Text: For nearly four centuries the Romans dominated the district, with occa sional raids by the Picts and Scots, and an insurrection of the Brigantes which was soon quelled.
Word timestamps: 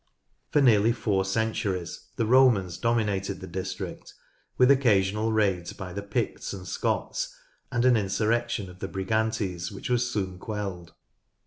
For 0.49 0.61
nearly 0.63 0.93
four 0.93 1.23
centuries 1.25 2.07
the 2.15 2.25
Romans 2.25 2.79
dominated 2.79 3.39
the 3.39 3.45
district, 3.45 4.15
with 4.57 4.71
occa 4.71 4.99
sional 5.01 5.31
raids 5.31 5.73
by 5.73 5.93
the 5.93 6.01
Picts 6.01 6.53
and 6.53 6.67
Scots, 6.67 7.35
and 7.71 7.85
an 7.85 7.95
insurrection 7.95 8.67
of 8.67 8.79
the 8.79 8.87
Brigantes 8.87 9.71
which 9.71 9.91
was 9.91 10.09
soon 10.09 10.39
quelled. 10.39 10.93